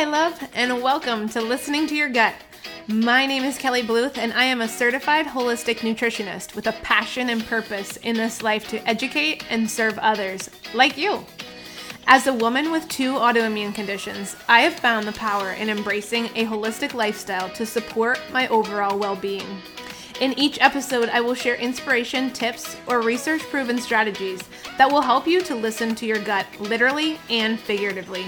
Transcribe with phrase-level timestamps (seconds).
[0.00, 2.32] Hi, love, and welcome to Listening to Your Gut.
[2.88, 7.28] My name is Kelly Bluth, and I am a certified holistic nutritionist with a passion
[7.28, 11.26] and purpose in this life to educate and serve others, like you.
[12.06, 16.46] As a woman with two autoimmune conditions, I have found the power in embracing a
[16.46, 19.60] holistic lifestyle to support my overall well being.
[20.18, 24.40] In each episode, I will share inspiration, tips, or research proven strategies
[24.78, 28.24] that will help you to listen to your gut literally and figuratively.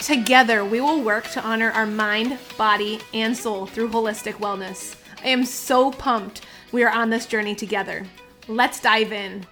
[0.00, 4.96] Together, we will work to honor our mind, body, and soul through holistic wellness.
[5.22, 6.40] I am so pumped
[6.72, 8.06] we are on this journey together.
[8.48, 9.44] Let's dive in.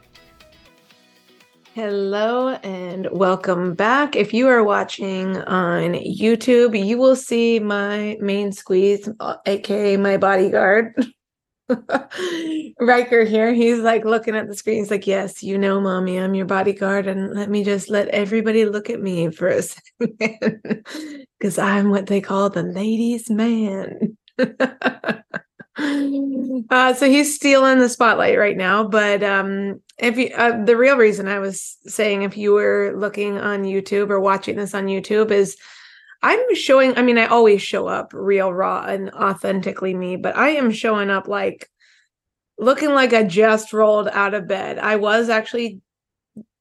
[1.74, 4.16] Hello and welcome back.
[4.16, 10.16] If you are watching on YouTube, you will see my main squeeze, uh, aka my
[10.16, 10.94] bodyguard.
[12.80, 14.78] Riker here, he's like looking at the screen.
[14.78, 17.06] He's like, Yes, you know, mommy, I'm your bodyguard.
[17.06, 19.62] And let me just let everybody look at me for a
[19.98, 20.86] second.
[21.38, 24.16] Because I'm what they call the ladies' man.
[24.38, 25.22] uh,
[26.94, 28.84] so he's stealing the spotlight right now.
[28.84, 33.38] But um, if you, uh, the real reason I was saying, if you were looking
[33.38, 35.56] on YouTube or watching this on YouTube, is
[36.22, 40.50] I'm showing, I mean, I always show up real, raw, and authentically me, but I
[40.50, 41.70] am showing up like
[42.58, 44.78] looking like I just rolled out of bed.
[44.78, 45.80] I was actually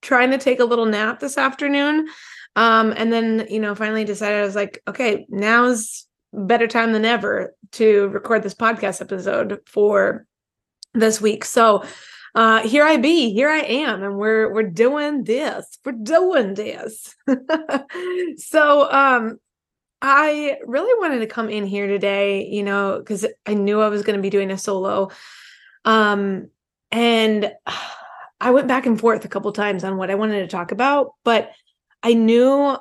[0.02, 2.08] trying to take a little nap this afternoon.
[2.56, 7.06] Um, and then, you know, finally decided I was like, okay, now's better time than
[7.06, 10.26] ever to record this podcast episode for
[10.94, 11.46] this week.
[11.46, 11.84] So,
[12.36, 15.80] uh here I be, here I am, and we're we're doing this.
[15.84, 17.16] We're doing this.
[18.38, 19.40] so um
[20.02, 24.04] I really wanted to come in here today, you know, because I knew I was
[24.04, 25.10] going to be doing a solo.
[25.86, 26.50] Um,
[26.92, 27.52] and
[28.40, 31.14] I went back and forth a couple times on what I wanted to talk about,
[31.24, 31.52] but
[32.04, 32.78] I knew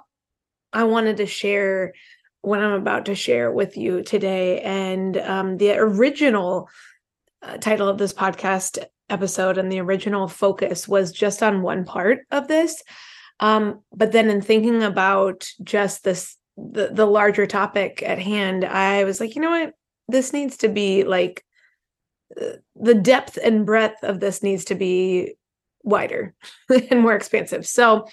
[0.70, 1.94] I wanted to share
[2.42, 4.60] what I'm about to share with you today.
[4.60, 6.68] And um, the original
[7.40, 12.26] uh, title of this podcast episode and the original focus was just on one part
[12.30, 12.82] of this.
[13.40, 19.04] Um, but then in thinking about just this the the larger topic at hand, I
[19.04, 19.74] was like, you know what?
[20.08, 21.44] This needs to be like
[22.40, 25.34] uh, the depth and breadth of this needs to be
[25.82, 26.34] wider
[26.90, 27.66] and more expansive.
[27.66, 28.06] So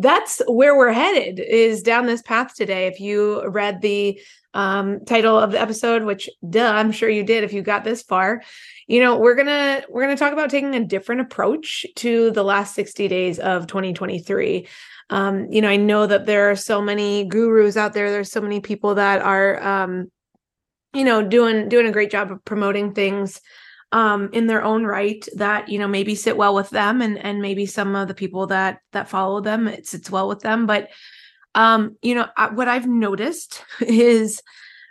[0.00, 2.86] that's where we're headed is down this path today.
[2.86, 4.20] If you read the
[4.54, 8.02] um, title of the episode, which duh, I'm sure you did if you got this
[8.02, 8.42] far,
[8.86, 12.74] you know, we're gonna we're gonna talk about taking a different approach to the last
[12.74, 14.66] 60 days of 2023
[15.10, 18.10] um, you know, I know that there are so many gurus out there.
[18.10, 20.10] There's so many people that are, um,
[20.94, 23.40] you know, doing doing a great job of promoting things
[23.92, 27.40] um, in their own right that you know maybe sit well with them, and and
[27.40, 30.66] maybe some of the people that that follow them it sits well with them.
[30.66, 30.90] But
[31.54, 34.42] um, you know, what I've noticed is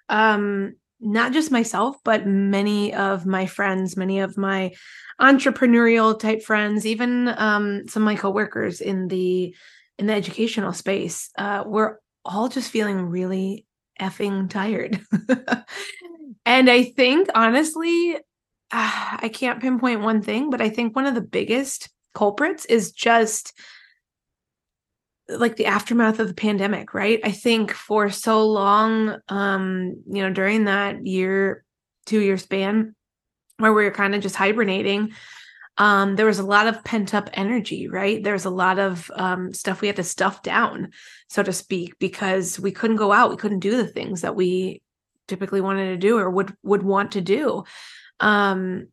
[0.10, 4.74] um, not just myself, but many of my friends, many of my
[5.20, 9.56] entrepreneurial type friends, even um, some of my coworkers in the
[9.98, 13.66] in the educational space, uh, we're all just feeling really
[14.00, 15.02] effing tired.
[16.46, 18.18] and I think, honestly,
[18.72, 22.92] uh, I can't pinpoint one thing, but I think one of the biggest culprits is
[22.92, 23.54] just
[25.28, 27.20] like the aftermath of the pandemic, right?
[27.24, 31.64] I think for so long, um, you know, during that year,
[32.06, 32.96] two year span
[33.58, 35.14] where we were kind of just hibernating,
[35.78, 38.24] um, there was a lot of pent up energy, right?
[38.24, 40.92] There was a lot of um, stuff we had to stuff down,
[41.30, 44.82] so to speak, because we couldn't go out, we couldn't do the things that we
[45.28, 47.64] typically wanted to do or would would want to do.
[48.20, 48.88] Um,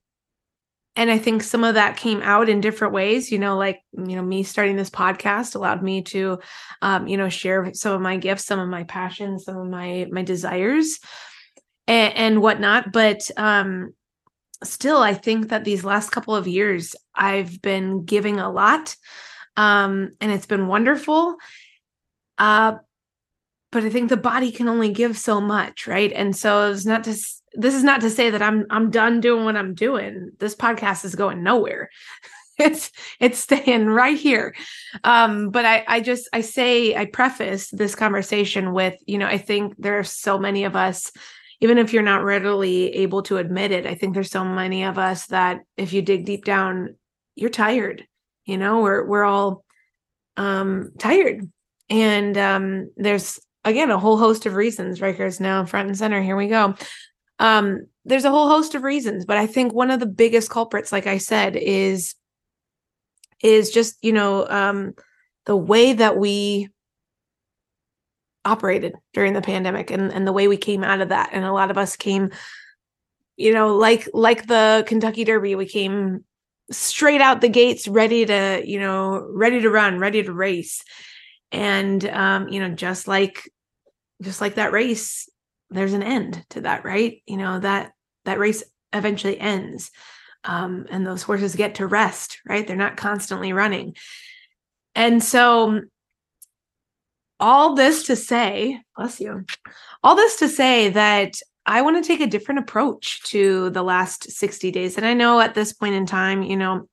[0.94, 3.31] and I think some of that came out in different ways.
[3.31, 6.38] You know, like you know, me starting this podcast allowed me to,
[6.81, 10.06] um, you know, share some of my gifts, some of my passions, some of my
[10.10, 10.98] my desires,
[11.87, 12.92] and, and whatnot.
[12.92, 13.92] But um,
[14.64, 18.97] still i think that these last couple of years i've been giving a lot
[19.56, 21.37] um and it's been wonderful
[22.38, 22.75] uh
[23.76, 27.05] but i think the body can only give so much right and so it's not
[27.05, 27.11] to
[27.55, 31.05] this is not to say that i'm i'm done doing what i'm doing this podcast
[31.05, 31.90] is going nowhere
[32.58, 32.90] it's
[33.20, 34.55] it's staying right here
[35.05, 39.37] um but i i just i say i preface this conversation with you know i
[39.37, 41.12] think there are so many of us
[41.61, 44.99] even if you're not readily able to admit it, I think there's so many of
[44.99, 46.96] us that if you dig deep down,
[47.34, 48.06] you're tired.
[48.44, 49.64] You know, we're we're all
[50.37, 51.50] um tired.
[51.88, 55.01] And um there's again a whole host of reasons.
[55.01, 56.23] Riker's now front and center.
[56.23, 56.75] Here we go.
[57.39, 60.93] Um, there's a whole host of reasons, but I think one of the biggest culprits,
[60.93, 62.15] like I said, is
[63.43, 64.95] is just, you know, um
[65.45, 66.71] the way that we
[68.45, 71.31] operated during the pandemic and, and the way we came out of that.
[71.33, 72.31] And a lot of us came,
[73.37, 76.25] you know, like like the Kentucky Derby, we came
[76.71, 80.83] straight out the gates ready to, you know, ready to run, ready to race.
[81.53, 83.51] And um, you know, just like
[84.23, 85.29] just like that race,
[85.71, 87.23] there's an end to that, right?
[87.27, 87.93] You know, that
[88.25, 89.91] that race eventually ends.
[90.45, 92.67] Um, and those horses get to rest, right?
[92.67, 93.97] They're not constantly running.
[94.95, 95.81] And so
[97.41, 99.45] all this to say, bless you,
[100.03, 101.35] all this to say that
[101.67, 104.97] I want to take a different approach to the last 60 days.
[104.97, 106.89] And I know at this point in time, you know,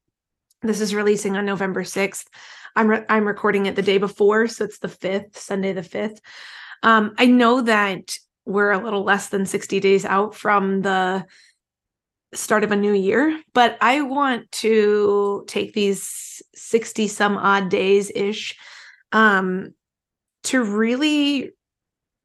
[0.63, 2.25] this is releasing on November 6th.
[2.75, 6.17] I'm re- I'm recording it the day before, so it's the 5th, Sunday the 5th.
[6.83, 11.25] Um, I know that we're a little less than 60 days out from the
[12.33, 18.11] start of a new year, but I want to take these 60 some odd days
[18.13, 18.55] ish
[19.11, 19.73] um,
[20.43, 21.51] to really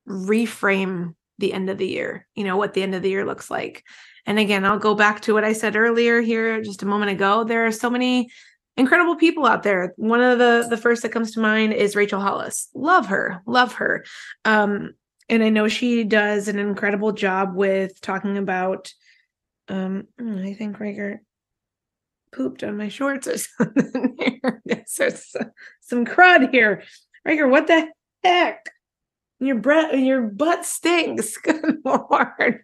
[0.08, 3.50] reframe the end of the year, you know, what the end of the year looks
[3.50, 3.84] like.
[4.26, 7.44] And again, I'll go back to what I said earlier here just a moment ago.
[7.44, 8.30] There are so many
[8.78, 9.92] incredible people out there.
[9.96, 12.68] One of the the first that comes to mind is Rachel Hollis.
[12.74, 14.04] Love her, love her.
[14.44, 14.94] Um,
[15.28, 18.92] and I know she does an incredible job with talking about
[19.68, 21.20] um hmm, I think Riker
[22.32, 24.62] pooped on my shorts or something here.
[24.86, 25.10] so
[25.80, 26.82] some crud here.
[27.24, 27.88] Riker, what the
[28.24, 28.70] heck?
[29.40, 31.36] Your breath, your butt stinks.
[31.42, 32.62] Good lord.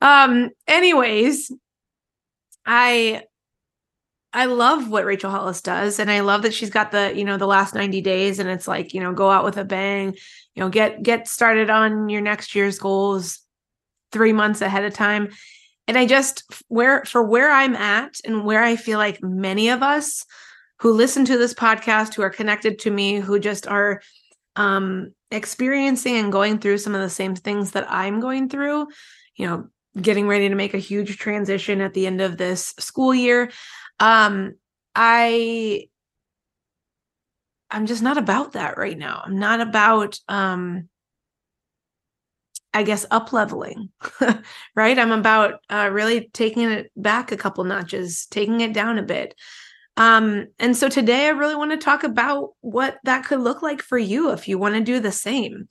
[0.00, 0.50] Um.
[0.66, 1.50] Anyways,
[2.66, 3.22] I
[4.32, 7.36] I love what Rachel Hollis does, and I love that she's got the you know
[7.36, 10.14] the last ninety days, and it's like you know go out with a bang,
[10.54, 13.40] you know get get started on your next year's goals
[14.12, 15.30] three months ahead of time.
[15.86, 19.82] And I just where for where I'm at and where I feel like many of
[19.82, 20.24] us
[20.80, 24.00] who listen to this podcast, who are connected to me, who just are
[24.56, 28.88] um, experiencing and going through some of the same things that I'm going through,
[29.36, 29.68] you know,
[30.00, 33.50] getting ready to make a huge transition at the end of this school year.
[34.00, 34.54] Um,
[34.94, 35.88] I
[37.70, 39.22] I'm just not about that right now.
[39.24, 40.88] I'm not about um
[42.74, 43.90] I guess up leveling,
[44.76, 44.98] right?
[44.98, 49.34] I'm about uh, really taking it back a couple notches, taking it down a bit.
[49.96, 53.82] Um, and so today I really want to talk about what that could look like
[53.82, 55.66] for you if you want to do the same.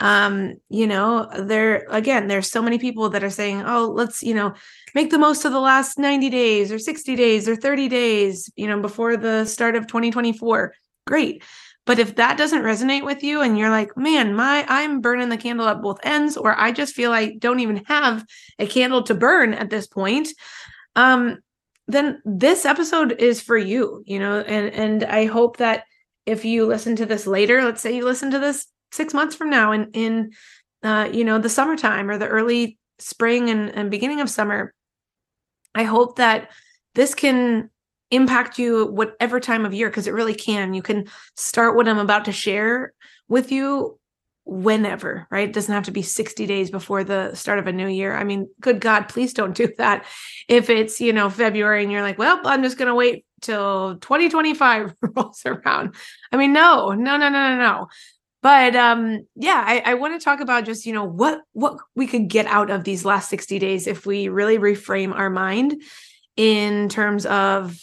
[0.00, 4.34] Um, you know, there again, there's so many people that are saying, oh, let's, you
[4.34, 4.54] know,
[4.94, 8.68] make the most of the last 90 days or 60 days or 30 days, you
[8.68, 10.72] know, before the start of 2024.
[11.06, 11.42] Great.
[11.88, 15.38] But if that doesn't resonate with you and you're like, man, my I'm burning the
[15.38, 18.26] candle at both ends, or I just feel I don't even have
[18.58, 20.28] a candle to burn at this point,
[20.96, 21.38] um,
[21.86, 25.84] then this episode is for you, you know, and and I hope that
[26.26, 29.50] if you listen to this later, let's say you listen to this 6 months from
[29.50, 30.32] now in in
[30.82, 34.74] uh you know, the summertime or the early spring and, and beginning of summer,
[35.74, 36.50] I hope that
[36.94, 37.70] this can
[38.10, 40.74] impact you whatever time of year because it really can.
[40.74, 41.06] You can
[41.36, 42.92] start what I'm about to share
[43.28, 43.98] with you
[44.44, 45.48] whenever, right?
[45.48, 48.16] It doesn't have to be 60 days before the start of a new year.
[48.16, 50.06] I mean, good God, please don't do that.
[50.48, 53.96] If it's, you know, February and you're like, well, I'm just going to wait till
[53.98, 55.94] 2025 rolls around.
[56.32, 57.86] I mean, no, no, no, no, no, no.
[58.40, 62.06] But um, yeah, I, I want to talk about just, you know, what what we
[62.06, 65.82] could get out of these last 60 days if we really reframe our mind
[66.36, 67.76] in terms of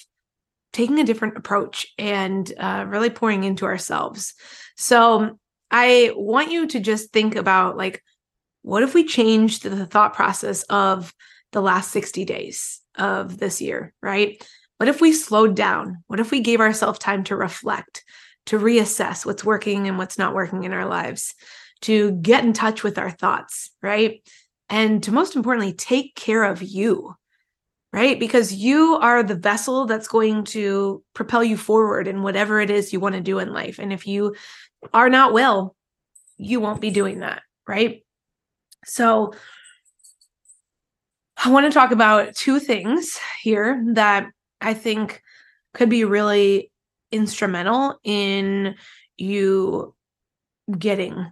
[0.72, 4.34] taking a different approach and uh, really pouring into ourselves.
[4.78, 5.38] So
[5.72, 8.04] I want you to just think about like,
[8.62, 11.14] what if we changed the thought process of
[11.52, 14.46] the last 60 days of this year, right?
[14.78, 16.04] What if we slowed down?
[16.08, 18.04] What if we gave ourselves time to reflect,
[18.48, 21.34] to reassess what's working and what's not working in our lives,
[21.82, 24.22] to get in touch with our thoughts, right?
[24.70, 27.16] And to most importantly, take care of you,
[27.92, 28.20] right?
[28.20, 32.94] Because you are the vessel that's going to propel you forward in whatever it is
[32.94, 33.80] you want to do in life.
[33.80, 34.36] And if you
[34.94, 35.76] are not well,
[36.38, 38.04] you won't be doing that, right?
[38.86, 39.34] So
[41.44, 44.30] I want to talk about two things here that
[44.62, 45.22] I think
[45.74, 46.72] could be really
[47.12, 48.76] instrumental in
[49.18, 49.94] you
[50.78, 51.32] getting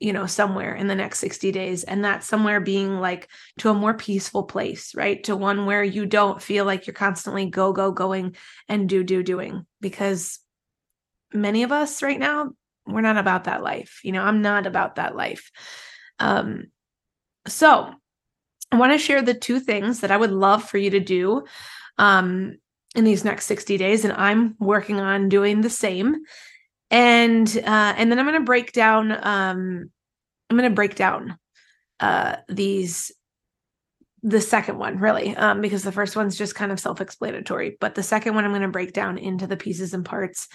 [0.00, 1.84] you know somewhere in the next 60 days.
[1.84, 5.22] And that somewhere being like to a more peaceful place right?
[5.24, 8.36] To one where you don't feel like you're constantly go go going
[8.68, 9.66] and do do doing.
[9.80, 10.40] Because
[11.32, 12.50] many of us right now
[12.86, 14.00] we're not about that life.
[14.04, 15.50] You know i'm not about that life.
[16.18, 16.66] Um
[17.46, 17.90] so
[18.72, 21.44] i want to share the two things that i would love for you to do.
[21.98, 22.58] Um
[22.94, 26.24] in these next 60 days and i'm working on doing the same.
[26.90, 29.10] And uh, and then I'm going to break down.
[29.10, 29.90] Um,
[30.48, 31.38] I'm going to break down
[31.98, 33.10] uh, these
[34.22, 38.02] the second one really um, because the first one's just kind of self-explanatory but the
[38.02, 40.48] second one i'm going to break down into the pieces and parts.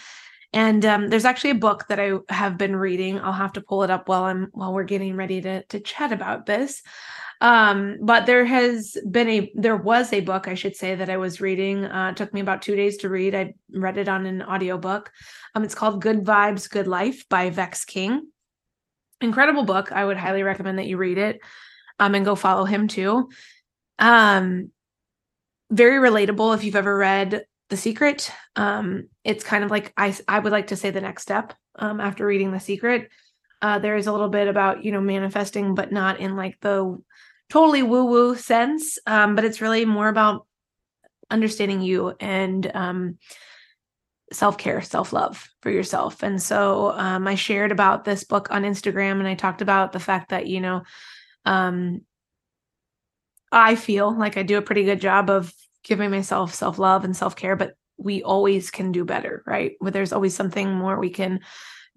[0.52, 3.20] And um, there's actually a book that i have been reading.
[3.20, 6.12] I'll have to pull it up while i'm while we're getting ready to to chat
[6.14, 6.82] about this
[7.42, 11.18] um, but there has been a there was a book i should say that i
[11.18, 11.86] was reading.
[11.86, 13.36] Uh, it took me about two days to read.
[13.36, 15.12] I read it on an audiobook.
[15.56, 18.28] Um, it's called good vibes good life by vex king.
[19.22, 19.92] Incredible book.
[19.92, 21.40] I would highly recommend that you read it
[22.00, 23.30] um, and go follow him too.
[24.00, 24.72] Um,
[25.70, 28.32] very relatable if you've ever read The Secret.
[28.56, 32.00] Um, it's kind of like I I would like to say the next step um,
[32.00, 33.10] after reading The Secret.
[33.62, 36.98] Uh, there is a little bit about you know manifesting, but not in like the
[37.50, 39.00] totally woo woo sense.
[39.06, 40.46] Um, but it's really more about
[41.30, 43.18] understanding you and um,
[44.32, 46.24] self care, self love for yourself.
[46.24, 50.00] And so um, I shared about this book on Instagram, and I talked about the
[50.00, 50.84] fact that you know
[51.46, 52.02] um,
[53.52, 55.54] I feel like I do a pretty good job of
[55.84, 59.74] giving myself self love and self care, but we always can do better, right?
[59.80, 61.42] Where there's always something more we can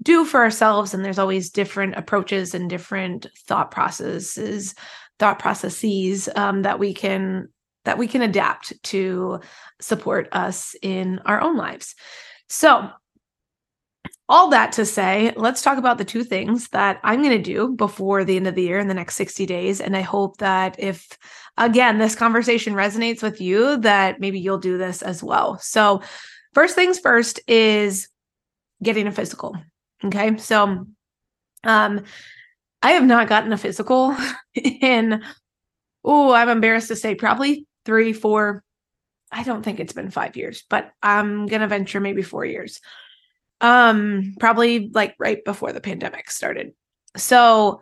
[0.02, 4.74] do for ourselves, and there's always different approaches and different thought processes,
[5.22, 7.48] thought processes um, that we can
[7.84, 9.38] that we can adapt to
[9.80, 11.94] support us in our own lives.
[12.48, 12.90] So
[14.28, 17.68] all that to say, let's talk about the two things that I'm going to do
[17.68, 19.80] before the end of the year in the next 60 days.
[19.80, 21.06] And I hope that if,
[21.56, 25.56] again, this conversation resonates with you, that maybe you'll do this as well.
[25.58, 26.02] So,
[26.52, 28.08] first things first is
[28.82, 29.56] getting a physical.
[30.04, 30.36] Okay.
[30.38, 30.86] So,
[31.62, 32.04] um,
[32.82, 34.16] I have not gotten a physical
[34.54, 35.22] in,
[36.04, 38.64] oh, I'm embarrassed to say, probably three, four,
[39.30, 42.80] I don't think it's been five years, but I'm going to venture maybe four years.
[43.62, 46.72] Um probably like right before the pandemic started.
[47.16, 47.80] So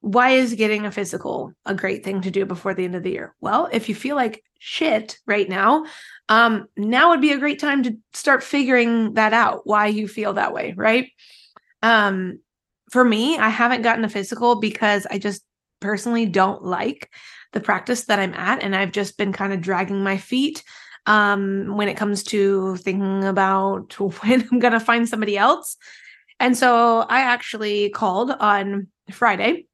[0.00, 3.12] why is getting a physical a great thing to do before the end of the
[3.12, 3.34] year?
[3.40, 5.86] Well if you feel like shit right now
[6.28, 10.32] um now would be a great time to start figuring that out why you feel
[10.32, 11.08] that way right?
[11.84, 12.40] Um
[12.92, 15.42] for me i haven't gotten a physical because i just
[15.80, 17.10] personally don't like
[17.52, 20.62] the practice that i'm at and i've just been kind of dragging my feet
[21.06, 25.76] um, when it comes to thinking about when I'm going to find somebody else.
[26.40, 29.66] And so I actually called on Friday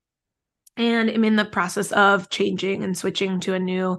[0.77, 3.99] and I'm in the process of changing and switching to a new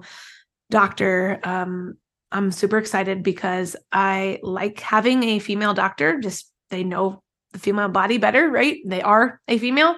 [0.70, 1.40] doctor.
[1.42, 1.94] Um,
[2.32, 7.22] I'm super excited because I like having a female doctor, just they know
[7.52, 8.78] the female body better, right?
[8.84, 9.96] They are a female.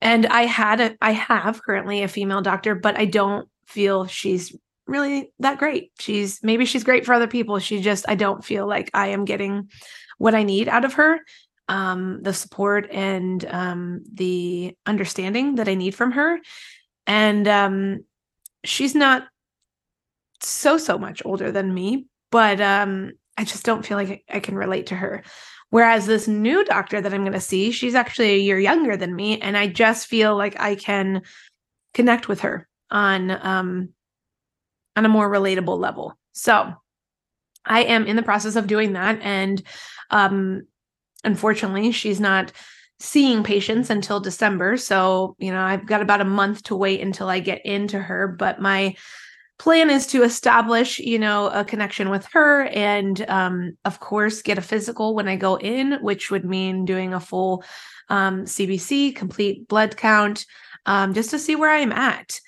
[0.00, 4.54] And I had a I have currently a female doctor, but I don't feel she's
[4.86, 5.92] really that great.
[5.98, 7.58] She's maybe she's great for other people.
[7.58, 9.70] She just I don't feel like I am getting
[10.18, 11.20] what I need out of her.
[11.66, 16.38] Um, the support and um, the understanding that I need from her.
[17.06, 18.04] And um,
[18.64, 19.26] she's not
[20.40, 24.54] so so much older than me, but um, I just don't feel like I can
[24.54, 25.22] relate to her.
[25.74, 29.12] Whereas this new doctor that I'm going to see, she's actually a year younger than
[29.12, 31.22] me, and I just feel like I can
[31.94, 33.88] connect with her on um,
[34.94, 36.16] on a more relatable level.
[36.30, 36.72] So
[37.66, 39.18] I am in the process of doing that.
[39.20, 39.64] And
[40.10, 40.68] um,
[41.24, 42.52] unfortunately, she's not
[43.00, 44.76] seeing patients until December.
[44.76, 48.28] So, you know, I've got about a month to wait until I get into her.
[48.28, 48.94] But my
[49.58, 54.58] plan is to establish, you know, a connection with her and, um, of course, get
[54.58, 57.64] a physical when I go in, which would mean doing a full
[58.08, 60.44] um, CBC, complete blood count,
[60.86, 62.38] um, just to see where I'm at.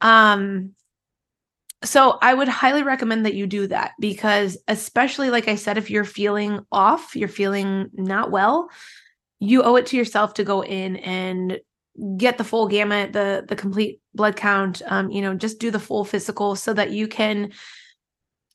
[0.00, 0.74] Um,
[1.84, 5.90] so I would highly recommend that you do that because especially like I said if
[5.90, 8.68] you're feeling off, you're feeling not well,
[9.38, 11.60] you owe it to yourself to go in and
[12.16, 15.80] get the full gamut, the the complete blood count, um you know, just do the
[15.80, 17.52] full physical so that you can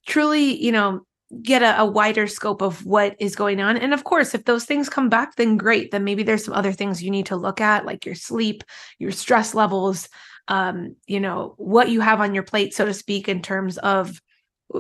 [0.06, 1.06] truly, you know,
[1.42, 3.78] get a, a, wider scope of what is going on.
[3.78, 5.92] And of course, if those things come back, then great.
[5.92, 8.64] Then maybe there's some other things you need to look at, like your sleep,
[9.00, 10.10] your stress levels,
[10.48, 14.22] um, you know, what you have on your plate, so to speak, in terms of,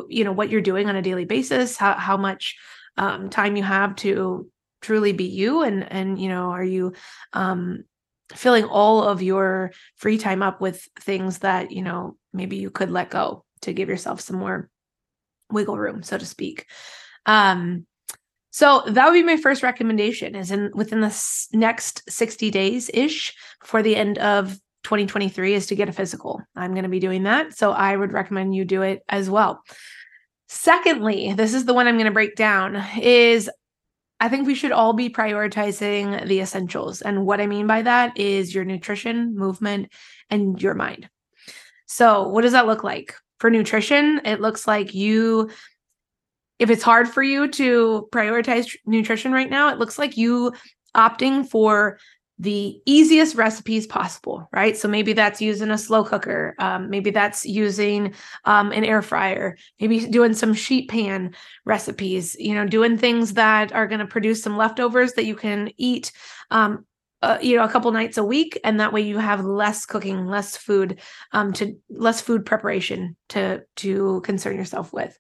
[0.10, 2.56] you know, what you're doing on a daily basis, how, how much
[2.98, 4.50] um, time you have to
[4.82, 5.64] truly be you.
[5.64, 6.94] And, and, you know, are you,
[7.32, 7.86] um,
[8.34, 12.90] filling all of your free time up with things that, you know, maybe you could
[12.90, 14.70] let go to give yourself some more
[15.52, 16.66] wiggle room, so to speak.
[17.26, 17.86] Um,
[18.52, 23.34] so that would be my first recommendation is in within the next 60 days ish
[23.60, 26.42] before the end of 2023 is to get a physical.
[26.56, 27.58] I'm going to be doing that.
[27.58, 29.64] So I would recommend you do it as well.
[30.50, 33.50] Secondly, this is the one I'm going to break down is
[34.24, 37.02] I think we should all be prioritizing the essentials.
[37.02, 39.92] And what I mean by that is your nutrition, movement,
[40.30, 41.10] and your mind.
[41.88, 43.14] So, what does that look like?
[43.40, 45.50] For nutrition, it looks like you,
[46.58, 50.54] if it's hard for you to prioritize nutrition right now, it looks like you
[50.96, 52.00] opting for
[52.40, 54.76] the easiest recipes possible, right?
[54.76, 56.56] So maybe that's using a slow cooker.
[56.60, 58.14] Um, maybe that's using
[58.46, 59.58] um, an air fryer.
[59.80, 61.36] Maybe doing some sheet pan
[61.66, 62.36] recipes.
[62.40, 66.12] You know, doing things that are going to produce some leftovers that you can eat.
[66.50, 66.86] Um,
[67.22, 70.26] uh, you know, a couple nights a week, and that way you have less cooking,
[70.26, 71.00] less food,
[71.32, 75.18] um, to less food preparation to to concern yourself with.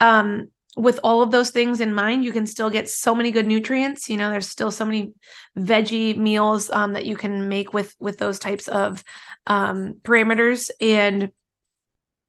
[0.00, 3.46] Um, with all of those things in mind, you can still get so many good
[3.46, 4.08] nutrients.
[4.08, 5.12] You know, there's still so many
[5.58, 9.02] veggie meals um, that you can make with with those types of
[9.46, 11.30] um, parameters, and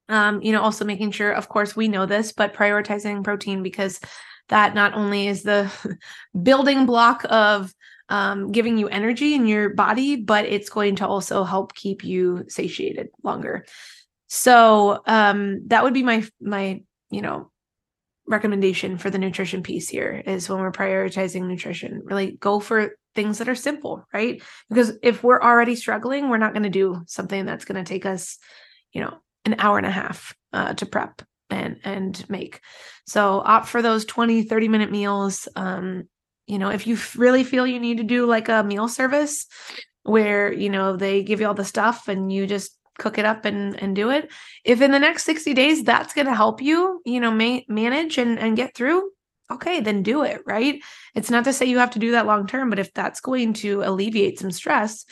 [0.08, 4.00] um, you know, also making sure, of course, we know this, but prioritizing protein because
[4.48, 5.72] that not only is the
[6.42, 7.72] building block of
[8.08, 12.44] um, giving you energy in your body, but it's going to also help keep you
[12.48, 13.64] satiated longer.
[14.26, 17.51] So um, that would be my my you know
[18.26, 23.38] recommendation for the nutrition piece here is when we're prioritizing nutrition really go for things
[23.38, 24.42] that are simple right?
[24.68, 28.06] Because if we're already struggling we're not going to do something that's going to take
[28.06, 28.38] us
[28.92, 29.14] you know
[29.44, 32.60] an hour and a half uh, to prep and and make.
[33.06, 35.48] So opt for those 20 30 minute meals.
[35.56, 36.04] Um
[36.46, 39.46] you know if you really feel you need to do like a meal service
[40.02, 43.44] where you know they give you all the stuff and you just cook it up
[43.44, 44.30] and and do it.
[44.64, 48.18] If in the next 60 days that's going to help you you know ma- manage
[48.18, 49.10] and and get through
[49.50, 50.82] okay then do it right?
[51.14, 53.54] It's not to say you have to do that long term but if that's going
[53.54, 55.04] to alleviate some stress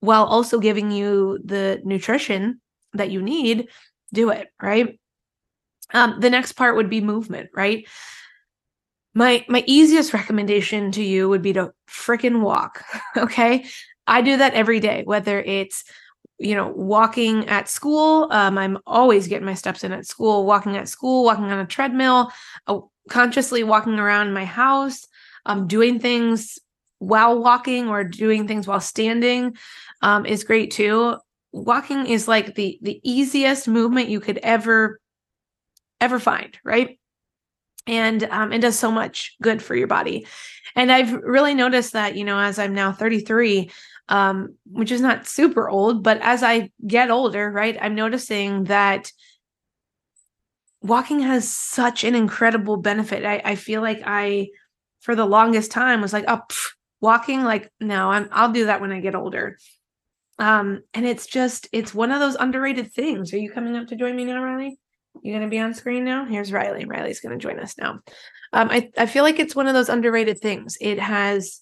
[0.00, 2.60] while also giving you the nutrition
[2.94, 3.68] that you need
[4.12, 4.98] do it right?
[5.92, 7.86] Um, the next part would be movement right?
[9.14, 12.84] My my easiest recommendation to you would be to freaking walk
[13.16, 13.66] okay?
[14.06, 15.84] I do that every day whether it's
[16.40, 18.26] you know, walking at school.
[18.30, 21.66] Um, I'm always getting my steps in at school, walking at school, walking on a
[21.66, 22.32] treadmill,
[22.66, 25.06] uh, consciously walking around my house,
[25.44, 26.58] um, doing things
[26.98, 29.56] while walking or doing things while standing
[30.00, 31.16] um, is great too.
[31.52, 34.98] Walking is like the the easiest movement you could ever
[36.00, 36.98] ever find, right?
[37.86, 40.26] And um, it does so much good for your body.
[40.76, 43.70] And I've really noticed that, you know, as I'm now 33,
[44.10, 49.10] um, which is not super old, but as I get older, right, I'm noticing that
[50.82, 53.24] walking has such an incredible benefit.
[53.24, 54.48] I, I feel like I,
[55.00, 56.70] for the longest time, was like, oh, pff,
[57.00, 59.56] walking, like, no, I'm, I'll do that when I get older.
[60.40, 63.32] Um, and it's just, it's one of those underrated things.
[63.32, 64.78] Are you coming up to join me now, Riley?
[65.22, 66.24] You're gonna be on screen now?
[66.24, 66.84] Here's Riley.
[66.84, 68.00] Riley's gonna join us now.
[68.52, 70.78] Um, I, I feel like it's one of those underrated things.
[70.80, 71.60] It has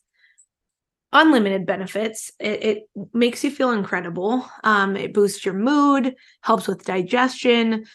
[1.12, 2.30] unlimited benefits.
[2.38, 4.48] It, it makes you feel incredible.
[4.64, 7.86] Um, it boosts your mood, helps with digestion,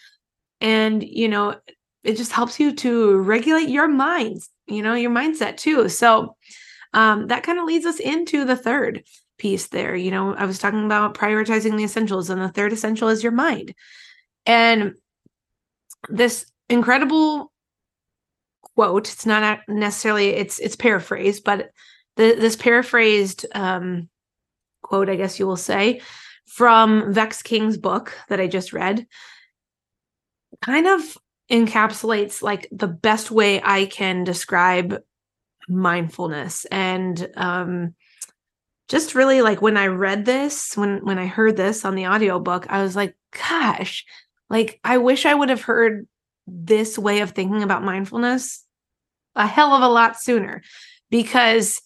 [0.62, 1.56] and you know,
[2.04, 5.90] it just helps you to regulate your mind, you know, your mindset too.
[5.90, 6.36] So
[6.94, 9.04] um, that kind of leads us into the third
[9.38, 9.96] piece there.
[9.96, 13.32] You know, I was talking about prioritizing the essentials, and the third essential is your
[13.32, 13.74] mind.
[14.46, 14.94] And
[16.10, 17.52] this incredible
[18.76, 21.70] quote, it's not necessarily it's it's paraphrased, but
[22.16, 24.10] the, this paraphrased um,
[24.82, 26.02] quote, I guess you will say,
[26.46, 29.08] from Vex King's book that I just read,
[30.62, 31.18] kind of
[31.52, 35.02] encapsulates like the best way I can describe
[35.68, 36.66] mindfulness.
[36.66, 37.96] And um
[38.90, 42.68] just really like when I read this, when when I heard this on the audiobook,
[42.70, 43.16] I was like,
[43.50, 44.06] gosh,
[44.50, 46.08] like I wish I would have heard
[46.46, 48.64] this way of thinking about mindfulness
[49.36, 50.62] a hell of a lot sooner.
[51.10, 51.82] Because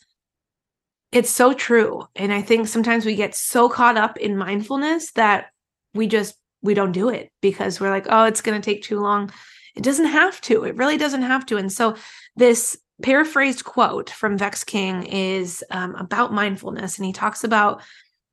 [1.17, 2.05] it's so true.
[2.15, 5.47] And I think sometimes we get so caught up in mindfulness that
[5.95, 8.99] we just we don't do it because we're like, oh, it's going to take too
[8.99, 9.31] long.
[9.75, 10.63] It doesn't have to.
[10.63, 11.57] It really doesn't have to.
[11.57, 11.95] And so
[12.35, 17.81] this paraphrased quote from Vex King is um, about mindfulness, and he talks about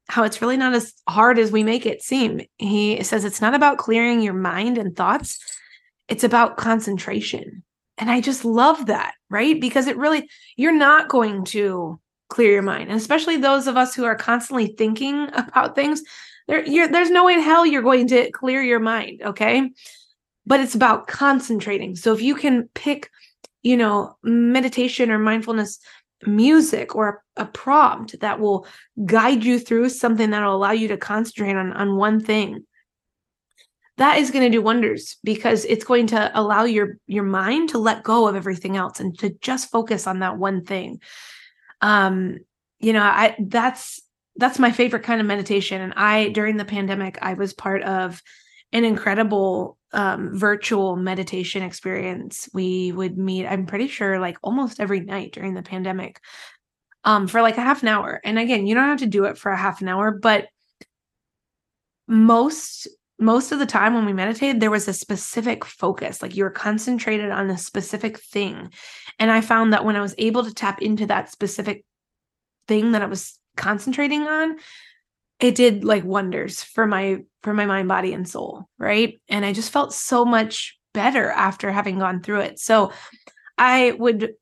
[0.08, 2.42] how it's really not as hard as we make it seem.
[2.58, 5.38] He says it's not about clearing your mind and thoughts;
[6.08, 7.62] it's about concentration.
[7.96, 9.58] And I just love that, right?
[9.58, 12.00] Because it really, you're not going to
[12.34, 12.90] clear your mind.
[12.90, 16.02] And especially those of us who are constantly thinking about things,
[16.48, 19.22] there, there's no way in hell you're going to clear your mind.
[19.22, 19.70] Okay.
[20.44, 21.94] But it's about concentrating.
[21.94, 23.08] So if you can pick,
[23.62, 25.78] you know, meditation or mindfulness
[26.26, 28.66] music or a, prompt that will
[29.04, 32.66] guide you through something that will allow you to concentrate on, on one thing,
[33.96, 37.78] that is going to do wonders because it's going to allow your your mind to
[37.78, 41.00] let go of everything else and to just focus on that one thing
[41.84, 42.38] um
[42.80, 44.00] you know i that's
[44.36, 45.80] that's my favorite kind of meditation.
[45.80, 48.20] And i during the pandemic i was part of
[48.72, 52.48] an incredible um, virtual meditation experience.
[52.52, 56.20] We would meet i'm pretty sure like almost every night during the pandemic
[57.04, 58.20] um, for like a half an hour.
[58.24, 60.48] And again you don't have to do it for a half an hour but
[62.08, 62.88] most
[63.18, 66.50] most of the time when we meditated there was a specific focus like you were
[66.50, 68.70] concentrated on a specific thing.
[69.18, 71.84] And i found that when i was able to tap into that specific
[72.66, 74.56] thing that i was concentrating on
[75.40, 79.20] it did like wonders for my for my mind body and soul right?
[79.28, 82.58] And i just felt so much better after having gone through it.
[82.58, 82.92] So
[83.56, 84.34] i would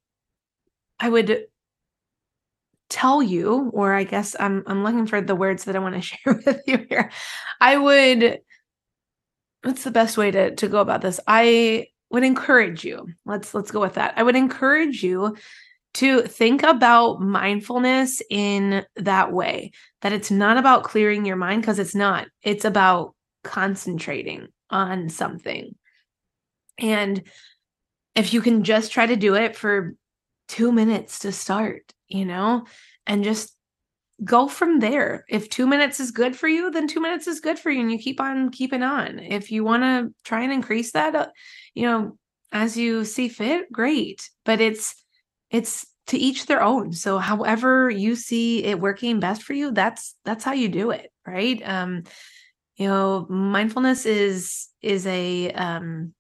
[0.99, 1.45] i would
[2.89, 6.01] tell you or i guess i'm i'm looking for the words that i want to
[6.03, 7.11] share with you here.
[7.61, 8.41] I would
[9.63, 11.21] what's the best way to to go about this.
[11.27, 14.15] I would encourage you let's let's go with that.
[14.17, 15.37] I would encourage you
[15.95, 21.79] to think about mindfulness in that way that it's not about clearing your mind because
[21.79, 22.29] it's not.
[22.43, 25.75] It's about concentrating on something.
[26.79, 27.23] And
[28.15, 29.95] if you can just try to do it for
[30.49, 32.67] 2 minutes to start you know
[33.07, 33.57] and just
[34.25, 35.25] go from there.
[35.29, 37.91] If 2 minutes is good for you then 2 minutes is good for you and
[37.91, 39.19] you keep on keeping on.
[39.19, 41.29] If you want to try and increase that uh,
[41.75, 42.19] you know
[42.53, 44.31] as you see fit great.
[44.45, 44.95] But it's
[45.51, 46.93] it's to each their own.
[46.93, 51.11] So however you see it working best for you that's that's how you do it
[51.27, 51.61] right?
[51.65, 52.05] Um
[52.77, 56.15] you know mindfulness is is a um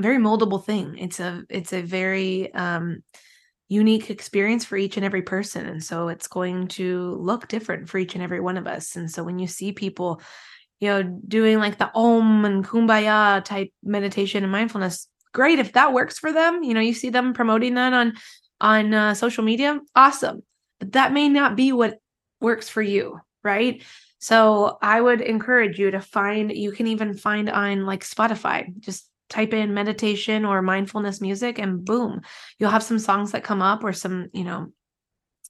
[0.00, 0.96] very moldable thing.
[0.98, 3.02] It's a it's a very um
[3.68, 7.98] unique experience for each and every person and so it's going to look different for
[7.98, 8.96] each and every one of us.
[8.96, 10.20] And so when you see people
[10.80, 15.92] you know doing like the om and kumbaya type meditation and mindfulness great if that
[15.92, 18.14] works for them you know you see them promoting that on
[18.60, 20.42] on uh, social media awesome.
[20.80, 21.98] But that may not be what
[22.40, 23.82] works for you right?
[24.20, 29.07] So i would encourage you to find you can even find on like spotify just
[29.28, 32.20] type in meditation or mindfulness music and boom
[32.58, 34.72] you'll have some songs that come up or some you know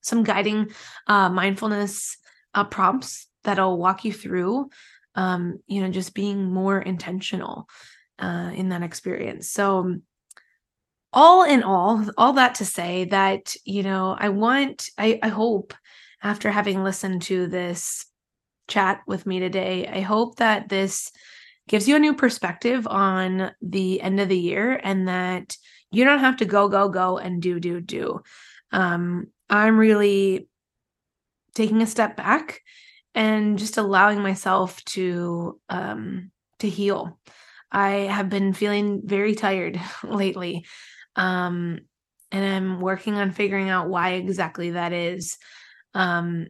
[0.01, 0.71] some guiding
[1.07, 2.17] uh mindfulness
[2.55, 4.69] uh, prompts that'll walk you through
[5.15, 7.69] um you know just being more intentional
[8.19, 9.51] uh in that experience.
[9.51, 9.99] So
[11.13, 15.75] all in all, all that to say that, you know, I want, I, I hope
[16.23, 18.07] after having listened to this
[18.69, 21.11] chat with me today, I hope that this
[21.69, 25.57] gives you a new perspective on the end of the year and that
[25.91, 28.21] you don't have to go, go, go and do, do, do.
[28.73, 30.49] Um, I'm really
[31.55, 32.61] taking a step back
[33.15, 37.19] and just allowing myself to um to heal.
[37.71, 40.67] I have been feeling very tired lately.
[41.17, 41.81] Um,
[42.31, 45.39] and I'm working on figuring out why exactly that is.
[45.95, 46.49] Um,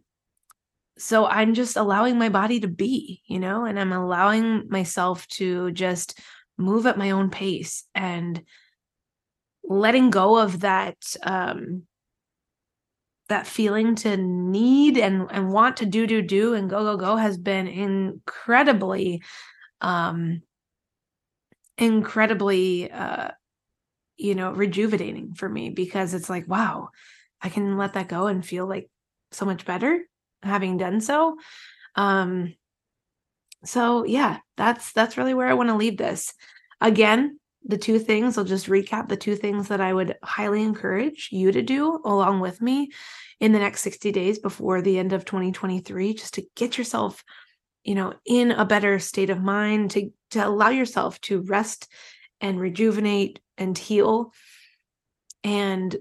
[0.98, 5.70] so I'm just allowing my body to be, you know, and I'm allowing myself to
[5.72, 6.18] just
[6.56, 8.42] move at my own pace and
[9.62, 11.82] letting go of that um
[13.28, 17.16] that feeling to need and and want to do do do and go go go
[17.16, 19.22] has been incredibly
[19.82, 20.40] um
[21.76, 23.28] incredibly uh
[24.18, 26.88] you know, rejuvenating for me because it's like, wow,
[27.40, 28.90] I can let that go and feel like
[29.30, 30.00] so much better
[30.42, 31.36] having done so.
[31.94, 32.54] Um
[33.64, 36.32] so yeah, that's that's really where I want to leave this.
[36.80, 41.28] Again, the two things, I'll just recap the two things that I would highly encourage
[41.32, 42.90] you to do along with me
[43.40, 47.24] in the next 60 days before the end of 2023 just to get yourself
[47.84, 51.88] you know in a better state of mind to to allow yourself to rest
[52.40, 54.32] and rejuvenate and heal
[55.44, 55.96] and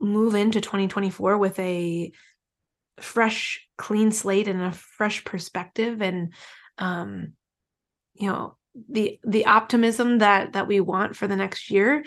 [0.00, 2.12] move into 2024 with a
[3.00, 6.34] fresh clean slate and a fresh perspective and
[6.76, 7.32] um
[8.14, 8.56] you know
[8.90, 12.04] the the optimism that that we want for the next year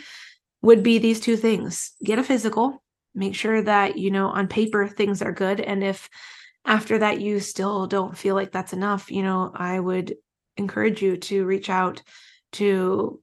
[0.62, 1.94] would be these two things.
[2.04, 5.60] Get a physical make sure that you know on paper things are good.
[5.60, 6.08] And if
[6.66, 10.16] after that you still don't feel like that's enough you know i would
[10.58, 12.02] encourage you to reach out
[12.52, 13.22] to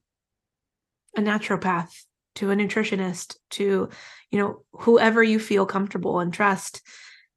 [1.15, 1.89] a naturopath
[2.35, 3.89] to a nutritionist to
[4.31, 6.81] you know whoever you feel comfortable and trust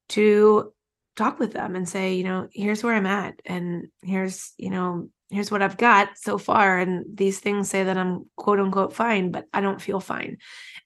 [0.09, 0.73] to
[1.17, 5.09] talk with them and say you know here's where i'm at and here's you know
[5.31, 9.31] here's what i've got so far and these things say that i'm quote unquote fine
[9.31, 10.39] but i don't feel fine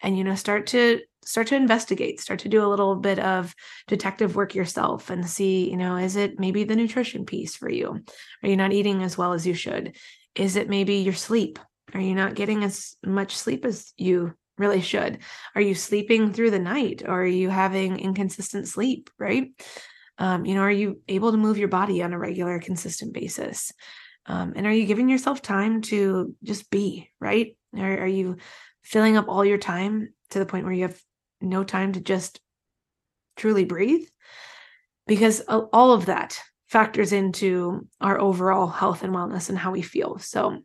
[0.03, 3.55] and you know start to start to investigate, start to do a little bit of
[3.89, 8.01] detective work yourself and see, you know, is it maybe the nutrition piece for you?
[8.43, 9.97] Are you not eating as well as you should?
[10.37, 11.59] Is it maybe your sleep?
[11.93, 15.19] Are you not getting as much sleep as you really should?
[15.55, 19.49] Are you sleeping through the night or are you having inconsistent sleep, right?
[20.19, 23.73] Um, you know, are you able to move your body on a regular, consistent basis?
[24.27, 27.57] Um, and are you giving yourself time to just be, right?
[27.77, 28.37] Are, are you
[28.83, 31.01] filling up all your time to the point where you have
[31.41, 32.41] no time to just
[33.37, 34.07] truly breathe?
[35.07, 40.19] Because all of that factors into our overall health and wellness and how we feel.
[40.19, 40.63] So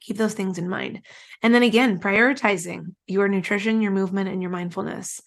[0.00, 1.02] keep those things in mind.
[1.42, 5.20] And then again, prioritizing your nutrition, your movement, and your mindfulness.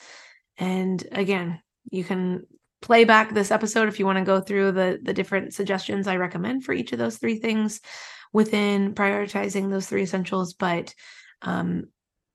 [0.57, 2.45] And again, you can
[2.83, 6.17] play back this episode if you want to go through the the different suggestions I
[6.17, 7.79] recommend for each of those three things
[8.33, 10.53] within prioritizing those three essentials.
[10.53, 10.93] But
[11.41, 11.85] um,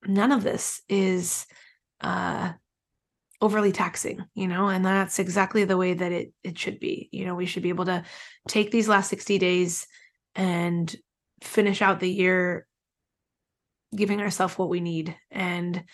[0.07, 1.47] none of this is
[2.01, 2.53] uh,
[3.43, 7.11] overly taxing, you know, and that's exactly the way that it it should be.
[7.13, 8.03] You know, we should be able to
[8.49, 9.87] take these last 60 days
[10.35, 10.95] and
[11.43, 12.67] finish out the year
[13.95, 15.85] giving ourselves what we need and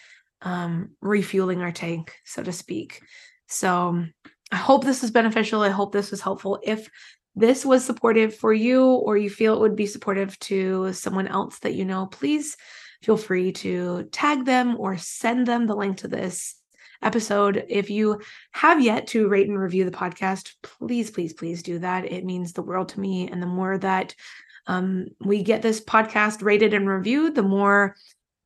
[0.42, 3.00] um, refueling our tank, so to speak.
[3.48, 4.04] So
[4.52, 5.62] I hope this is beneficial.
[5.62, 6.58] I hope this was helpful.
[6.62, 6.88] If
[7.34, 11.58] this was supportive for you or you feel it would be supportive to someone else
[11.60, 12.56] that you know, please
[13.02, 16.56] feel free to tag them or send them the link to this
[17.02, 17.64] episode.
[17.68, 18.20] If you
[18.52, 22.10] have yet to rate and review the podcast, please, please, please do that.
[22.10, 23.28] It means the world to me.
[23.28, 24.14] And the more that
[24.66, 27.96] um, we get this podcast rated and reviewed, the more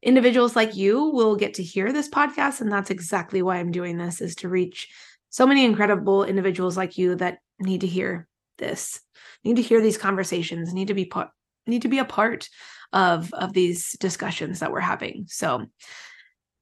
[0.02, 2.60] individuals like you will get to hear this podcast.
[2.60, 4.88] And that's exactly why I'm doing this is to reach
[5.30, 8.26] so many incredible individuals like you that need to hear
[8.58, 9.00] this,
[9.44, 11.30] need to hear these conversations, need to be part,
[11.66, 12.48] need to be a part
[12.92, 15.26] of of these discussions that we're having.
[15.28, 15.66] So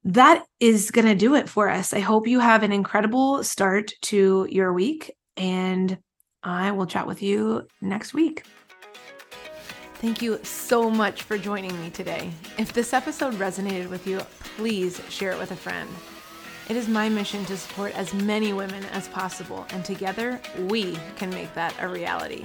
[0.05, 1.93] that is going to do it for us.
[1.93, 5.99] I hope you have an incredible start to your week and
[6.43, 8.45] I will chat with you next week.
[9.95, 12.31] Thank you so much for joining me today.
[12.59, 14.19] If this episode resonated with you,
[14.57, 15.89] please share it with a friend.
[16.69, 21.31] It is my mission to support as many women as possible, and together we can
[21.31, 22.43] make that a reality.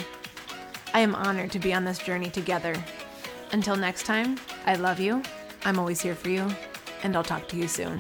[0.94, 2.76] I am honored to be on this journey together.
[3.52, 5.24] Until next time, I love you,
[5.66, 6.48] I'm always here for you,
[7.02, 8.00] and I'll talk to you soon.